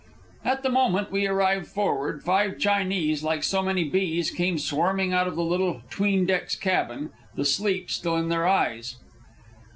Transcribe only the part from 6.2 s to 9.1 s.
decks cabin, the sleep still in their eyes.